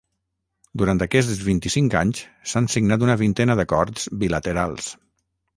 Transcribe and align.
Durant 0.81 1.01
aquests 1.05 1.43
vint-i-cinc 1.49 1.97
anys 2.01 2.23
s’han 2.53 2.71
signat 2.77 3.07
una 3.09 3.19
vintena 3.23 3.59
d’acords 3.61 4.11
bilaterals. 4.25 4.91